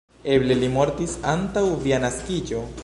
[0.35, 2.69] Eble li mortis antaŭ via naskiĝo?